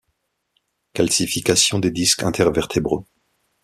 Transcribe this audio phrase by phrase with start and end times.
[0.93, 3.05] Calcifications des disques intervertébraux.